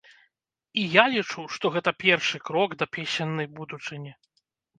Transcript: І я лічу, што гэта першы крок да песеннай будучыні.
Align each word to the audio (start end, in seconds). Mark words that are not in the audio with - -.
І 0.83 0.85
я 0.93 1.03
лічу, 1.15 1.43
што 1.57 1.65
гэта 1.75 1.93
першы 2.05 2.41
крок 2.49 2.69
да 2.81 2.89
песеннай 2.97 3.47
будучыні. 3.61 4.17